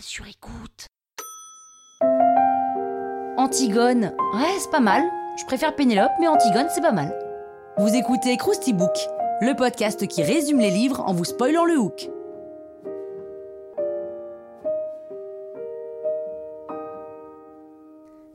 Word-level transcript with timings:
Sur 0.00 0.26
écoute. 0.26 0.86
Antigone, 3.38 4.12
ouais, 4.34 4.58
c'est 4.58 4.70
pas 4.70 4.80
mal. 4.80 5.02
Je 5.38 5.44
préfère 5.46 5.74
Pénélope, 5.74 6.10
mais 6.20 6.28
Antigone, 6.28 6.66
c'est 6.68 6.82
pas 6.82 6.92
mal. 6.92 7.16
Vous 7.78 7.94
écoutez 7.94 8.36
Krusty 8.36 8.72
Book, 8.72 8.94
le 9.40 9.54
podcast 9.54 10.06
qui 10.06 10.22
résume 10.22 10.58
les 10.58 10.70
livres 10.70 11.00
en 11.00 11.14
vous 11.14 11.24
spoilant 11.24 11.64
le 11.64 11.78
hook. 11.78 12.10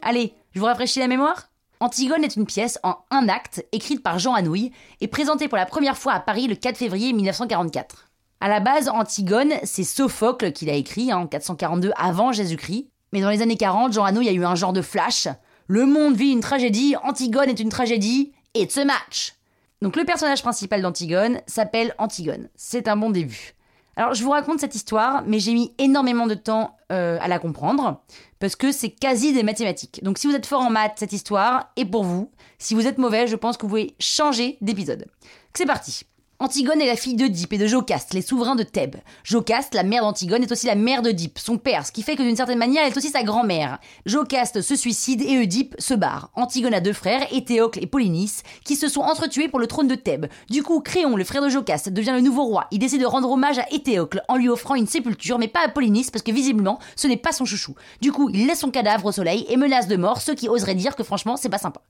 Allez, 0.02 0.34
je 0.54 0.59
vous 0.59 0.66
rafraîchis 0.66 1.00
la 1.00 1.08
mémoire 1.08 1.50
Antigone 1.80 2.23
est 2.23 2.36
une 2.36 2.46
pièce 2.46 2.80
en 2.84 2.98
un 3.09 3.28
acte 3.28 3.66
écrite 3.72 4.04
par 4.04 4.20
Jean 4.20 4.34
Anouilh 4.34 4.72
et 5.00 5.08
présentée 5.08 5.48
pour 5.48 5.58
la 5.58 5.66
première 5.66 5.98
fois 5.98 6.14
à 6.14 6.20
Paris 6.20 6.48
le 6.48 6.56
4 6.56 6.78
février 6.78 7.12
1944. 7.14 8.11
À 8.44 8.50
la 8.50 8.59
base, 8.59 8.90
Antigone, 8.90 9.54
c'est 9.63 9.84
Sophocle 9.84 10.52
qui 10.52 10.66
l'a 10.66 10.73
écrit 10.73 11.12
hein, 11.12 11.20
en 11.20 11.27
442 11.27 11.91
avant 11.95 12.31
Jésus-Christ. 12.31 12.90
Mais 13.14 13.22
dans 13.22 13.30
les 13.30 13.44
années 13.44 13.56
40, 13.56 13.94
Jean 13.94 14.03
Anouilh 14.03 14.30
a 14.30 14.31
eu 14.31 14.44
un 14.44 14.56
genre 14.56 14.73
de 14.73 14.81
flash. 14.81 15.28
Le 15.67 15.86
monde 15.86 16.16
vit 16.16 16.31
une 16.31 16.39
tragédie, 16.39 16.95
Antigone 17.03 17.50
est 17.50 17.59
une 17.59 17.69
tragédie, 17.69 18.31
it's 18.56 18.80
a 18.80 18.86
match. 18.86 19.36
Donc 19.84 19.95
le 19.95 20.06
personnage 20.06 20.42
principal 20.42 20.81
d'Antigone 20.81 21.39
s'appelle 21.45 21.94
Antigone. 22.00 22.50
C'est 22.56 22.88
un 22.88 22.97
bon 22.97 23.12
début. 23.12 23.53
Alors 23.95 24.16
je 24.16 24.23
vous 24.23 24.31
raconte 24.31 24.59
cette 24.59 24.73
histoire, 24.73 25.23
mais 25.28 25.39
j'ai 25.39 25.53
mis 25.53 25.75
énormément 25.78 26.25
de 26.25 26.34
temps 26.34 26.78
euh, 26.92 27.19
à 27.22 27.28
la 27.28 27.38
comprendre, 27.38 28.02
parce 28.39 28.56
que 28.56 28.72
c'est 28.72 28.89
quasi 28.89 29.34
des 29.34 29.44
mathématiques. 29.44 30.03
Donc 30.03 30.17
si 30.17 30.25
vous 30.25 30.34
êtes 30.34 30.47
fort 30.47 30.62
en 30.62 30.72
maths, 30.72 30.94
cette 30.95 31.14
histoire 31.14 31.72
est 31.75 31.86
pour 31.86 32.03
vous. 32.03 32.31
Si 32.58 32.73
vous 32.73 32.88
êtes 32.88 32.97
mauvais, 32.97 33.28
je 33.28 33.36
pense 33.36 33.58
que 33.58 33.64
vous 33.64 33.69
pouvez 33.69 33.95
changer 34.00 34.58
d'épisode. 34.62 35.06
C'est 35.53 35.67
parti. 35.67 36.06
Antigone 36.42 36.81
est 36.81 36.88
la 36.88 36.95
fille 36.95 37.14
d'Oedipe 37.14 37.53
et 37.53 37.59
de 37.59 37.67
Jocaste, 37.67 38.16
les 38.16 38.23
souverains 38.23 38.56
de 38.56 38.64
Thèbes. 38.64 38.95
Jocaste, 39.23 39.75
la 39.75 39.84
mère 39.84 40.02
d'Antigone, 40.02 40.42
est 40.42 40.52
aussi 40.52 40.66
la 40.66 40.73
mère 40.73 41.03
d'Oedipe, 41.03 41.38
son 41.38 41.59
père, 41.59 41.86
ce 41.86 41.92
qui 41.92 42.02
fait 42.02 42.16
que 42.16 42.23
d'une 42.23 42.36
certaine 42.36 42.58
manière, 42.58 42.81
elle 42.84 42.92
est 42.92 42.97
aussi 42.97 43.09
sa 43.09 43.22
grand-mère. 43.22 43.78
Jocaste 44.08 44.64
se 44.64 44.75
suicide 44.75 45.22
et 45.22 45.38
Oedipe 45.38 45.75
se 45.78 45.94
barre. 45.94 46.31
Antigone 46.34 46.73
a 46.73 46.81
deux 46.81 46.94
frères, 46.94 47.31
Éthéocle 47.31 47.78
et 47.84 47.86
Polynice, 47.86 48.42
qui 48.66 48.75
se 48.75 48.88
sont 48.88 49.02
entretués 49.02 49.50
pour 49.50 49.59
le 49.59 49.67
trône 49.67 49.88
de 49.88 49.94
Thèbes. 49.94 50.25
Du 50.50 50.64
coup, 50.64 50.80
Créon, 50.80 51.16
le 51.16 51.23
frère 51.23 51.44
de 51.44 51.50
Jocaste, 51.50 51.89
devient 51.89 52.14
le 52.16 52.22
nouveau 52.22 52.45
roi. 52.45 52.66
Il 52.72 52.80
décide 52.80 53.02
de 53.02 53.06
rendre 53.06 53.30
hommage 53.30 53.59
à 53.59 53.72
Éthéocle 53.72 54.23
en 54.28 54.38
lui 54.38 54.50
offrant 54.50 54.73
une 54.73 54.88
sépulture, 54.88 55.38
mais 55.38 55.47
pas 55.47 55.64
à 55.64 55.69
Polynice, 55.69 56.09
parce 56.09 56.23
que 56.23 56.31
visiblement, 56.31 56.80
ce 56.95 57.06
n'est 57.06 57.17
pas 57.17 57.34
son 57.34 57.45
chouchou. 57.45 57.75
Du 58.02 58.12
coup, 58.12 58.31
il 58.34 58.47
laisse 58.47 58.62
son 58.62 58.72
cadavre 58.72 59.06
au 59.06 59.12
soleil 59.12 59.45
et 59.47 59.58
menace 59.58 59.88
de 59.88 59.95
mort 59.95 60.22
ceux 60.22 60.34
qui 60.34 60.50
oseraient 60.50 60.73
dire 60.73 60.95
que 60.95 61.03
franchement, 61.03 61.38
c'est 61.38 61.50
pas 61.50 61.59
sympa. 61.59 61.84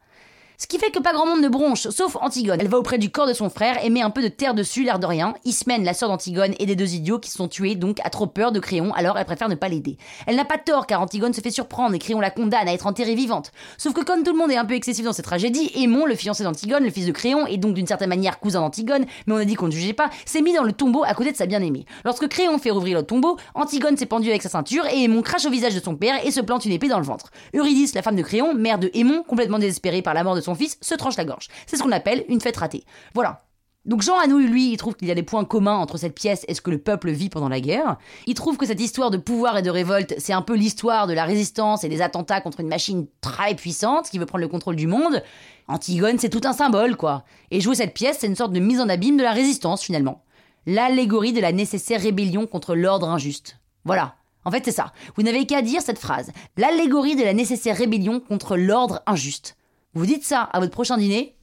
Ce 0.62 0.68
qui 0.68 0.78
fait 0.78 0.92
que 0.92 1.00
pas 1.00 1.12
grand 1.12 1.26
monde 1.26 1.42
ne 1.42 1.50
bronche, 1.50 1.90
sauf 1.90 2.16
Antigone. 2.22 2.60
Elle 2.62 2.68
va 2.68 2.78
auprès 2.78 3.00
du 3.00 3.10
corps 3.10 3.26
de 3.26 3.34
son 3.34 3.50
frère 3.50 3.84
et 3.84 3.90
met 3.90 4.04
un 4.04 4.12
peu 4.12 4.22
de 4.22 4.28
terre 4.28 4.54
dessus, 4.54 4.84
l'air 4.84 5.00
de 5.00 5.08
rien. 5.08 5.34
Ismène, 5.44 5.84
la 5.84 5.96
sœur 5.96 6.10
d'Antigone, 6.10 6.54
et 6.60 6.68
des 6.68 6.76
deux 6.76 6.94
idiots 6.94 7.18
qui 7.18 7.32
se 7.32 7.38
sont 7.38 7.48
tués, 7.48 7.74
donc 7.74 7.98
a 8.04 8.12
trop 8.12 8.28
peur 8.28 8.52
de 8.52 8.60
Créon, 8.60 8.94
alors 8.94 9.18
elle 9.18 9.26
préfère 9.26 9.50
ne 9.50 9.56
pas 9.56 9.70
l'aider. 9.70 9.98
Elle 10.28 10.36
n'a 10.36 10.46
pas 10.46 10.60
tort 10.60 10.86
car 10.86 11.02
Antigone 11.02 11.34
se 11.34 11.42
fait 11.42 11.50
surprendre 11.50 11.96
et 11.96 11.98
Créon 11.98 12.20
la 12.20 12.30
condamne 12.30 12.68
à 12.68 12.74
être 12.74 12.86
enterrée 12.86 13.16
vivante. 13.16 13.52
Sauf 13.80 13.94
que 13.94 14.02
comme 14.02 14.22
tout 14.22 14.34
le 14.34 14.38
monde 14.38 14.52
est 14.52 14.56
un 14.56 14.66
peu 14.66 14.76
excessif 14.76 15.04
dans 15.04 15.14
cette 15.14 15.26
tragédie, 15.26 15.72
Aimon, 15.74 16.06
le 16.06 16.14
fiancé 16.14 16.44
d'Antigone, 16.44 16.84
le 16.84 16.92
fils 16.92 17.08
de 17.08 17.12
Créon, 17.12 17.48
et 17.48 17.58
donc 17.58 17.74
d'une 17.74 17.88
certaine 17.88 18.10
manière 18.10 18.40
cousin 18.40 18.62
d'Antigone, 18.62 19.06
mais 19.26 19.34
on 19.34 19.38
a 19.38 19.46
dit 19.46 19.56
qu'on 19.56 19.66
ne 19.66 19.72
jugeait 19.72 19.94
pas, 19.94 20.12
s'est 20.26 20.44
mis 20.44 20.54
dans 20.54 20.64
le 20.64 20.74
tombeau 20.74 21.04
à 21.04 21.16
côté 21.16 21.32
de 21.32 21.38
sa 21.38 21.48
bien-aimée. 21.48 21.88
Lorsque 22.06 22.28
Créon 22.28 22.60
fait 22.60 22.70
rouvrir 22.70 23.00
le 23.00 23.04
tombeau, 23.04 23.36
Antigone 23.56 23.98
s'est 23.98 24.06
pendue 24.06 24.30
avec 24.30 24.44
sa 24.44 24.50
ceinture 24.50 24.86
et 24.86 25.06
Aimon 25.06 25.24
crache 25.24 25.48
au 25.48 25.50
visage 25.50 25.74
de 25.74 25.80
son 25.80 25.96
père 25.96 26.24
et 26.24 26.30
se 26.30 26.40
plante 26.40 26.66
une 26.66 26.72
épée 26.72 26.88
dans 26.88 27.00
le 27.00 27.06
ventre. 27.06 27.32
Eurydice, 27.56 27.96
la 27.96 28.04
femme 28.04 28.16
de 28.16 28.22
Créon, 28.22 28.54
mère 28.54 28.78
de 28.78 28.92
Aimon, 28.94 29.24
complètement 29.28 29.58
désespérée 29.58 30.04
par 30.04 30.14
la 30.14 30.24
mort 30.24 30.36
de 30.36 30.42
son 30.42 30.51
fils, 30.56 30.78
se 30.82 30.96
tranche 30.96 31.18
la 31.18 31.26
c'est 31.66 31.78
ce 31.78 31.84
qu'on 31.84 31.92
appelle 31.92 32.26
une 32.28 32.42
fête 32.42 32.58
ratée. 32.58 32.84
Voilà. 33.14 33.46
Donc 33.86 34.04
Jean 34.04 34.20
Anouilh, 34.20 34.48
lui, 34.48 34.72
il 34.72 34.78
trouve 34.78 34.96
qu'il 34.96 35.08
y 35.08 35.12
a 35.12 35.16
des 35.16 35.24
points 35.24 35.44
communs 35.44 35.78
entre 35.78 35.98
cette 35.98 36.14
pièce 36.14 36.46
et 36.48 36.54
ce 36.54 36.62
que 36.62 36.70
le 36.70 36.78
peuple 36.78 37.10
vit 37.10 37.30
pendant 37.30 37.50
la 37.50 37.60
guerre. 37.60 37.98
Il 38.28 38.36
trouve 38.36 38.58
que 38.58 38.68
cette 38.68 38.80
histoire 38.80 39.10
de 39.10 39.18
pouvoir 39.18 39.58
et 39.58 39.64
de 39.64 39.72
révolte, 39.72 40.14
c'est 40.20 40.34
un 40.34 40.44
peu 40.44 40.56
l'histoire 40.56 41.08
de 41.08 41.14
la 41.14 41.26
résistance 41.26 41.84
et 41.84 41.90
des 41.90 42.04
attentats 42.04 42.42
contre 42.42 42.60
une 42.60 42.68
machine 42.68 43.08
très 43.22 43.56
puissante 43.56 44.10
qui 44.10 44.20
veut 44.20 44.28
prendre 44.28 44.44
le 44.44 44.48
contrôle 44.48 44.76
du 44.76 44.86
monde. 44.86 45.24
Antigone, 45.68 46.20
c'est 46.20 46.30
tout 46.30 46.42
un 46.44 46.54
symbole, 46.54 46.96
quoi. 46.96 47.24
Et 47.50 47.60
jouer 47.60 47.74
cette 47.74 47.96
pièce, 47.96 48.18
c'est 48.20 48.28
une 48.28 48.36
sorte 48.36 48.54
de 48.54 48.60
mise 48.60 48.80
en 48.80 48.90
abîme 48.90 49.18
de 49.18 49.24
la 49.24 49.32
résistance, 49.32 49.82
finalement. 49.82 50.24
L'allégorie 50.68 51.34
de 51.34 51.42
la 51.42 51.52
nécessaire 51.52 52.02
rébellion 52.02 52.46
contre 52.46 52.76
l'ordre 52.76 53.10
injuste. 53.10 53.58
Voilà. 53.84 54.14
En 54.46 54.52
fait, 54.52 54.64
c'est 54.64 54.72
ça. 54.72 54.94
Vous 55.16 55.24
n'avez 55.24 55.48
qu'à 55.48 55.64
dire 55.64 55.82
cette 55.82 56.00
phrase. 56.00 56.32
L'allégorie 56.56 57.16
de 57.16 57.24
la 57.24 57.34
nécessaire 57.34 57.78
rébellion 57.78 58.20
contre 58.20 58.58
l'ordre 58.58 59.02
injuste. 59.08 59.56
Vous 59.94 60.06
dites 60.06 60.24
ça 60.24 60.44
à 60.44 60.60
votre 60.62 60.72
prochain 60.72 60.98
dîner, 60.98 61.36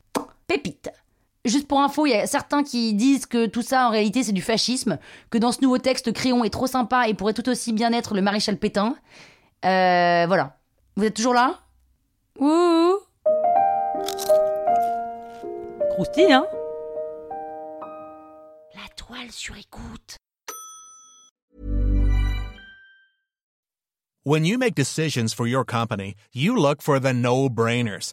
pépite. 0.46 0.90
Juste 1.44 1.68
pour 1.68 1.80
info, 1.80 2.06
il 2.06 2.10
y 2.10 2.14
a 2.14 2.26
certains 2.26 2.64
qui 2.64 2.94
disent 2.94 3.26
que 3.26 3.44
tout 3.46 3.60
ça 3.60 3.88
en 3.88 3.90
réalité 3.90 4.22
c'est 4.22 4.32
du 4.32 4.40
fascisme, 4.40 4.98
que 5.30 5.36
dans 5.36 5.52
ce 5.52 5.60
nouveau 5.60 5.76
texte 5.76 6.12
Créon 6.12 6.44
est 6.44 6.50
trop 6.50 6.66
sympa 6.66 7.08
et 7.08 7.14
pourrait 7.14 7.34
tout 7.34 7.46
aussi 7.48 7.74
bien 7.74 7.92
être 7.92 8.14
le 8.14 8.22
maréchal 8.22 8.56
Pétain. 8.56 8.96
Euh, 9.64 10.24
voilà. 10.26 10.56
Vous 10.96 11.04
êtes 11.04 11.14
toujours 11.14 11.34
là? 11.34 11.60
Ouh 12.38 12.96
Croustille, 15.90 16.32
hein? 16.32 16.46
La 18.74 18.88
toile 18.96 19.30
sur 19.30 19.56
écoute. 19.56 20.16
When 24.24 24.44
you 24.44 24.58
make 24.58 24.74
decisions 24.74 25.34
for 25.34 25.46
your 25.46 25.64
company, 25.64 26.14
you 26.34 26.54
look 26.54 26.82
for 26.82 27.00
the 27.00 27.12
no-brainers. 27.12 28.12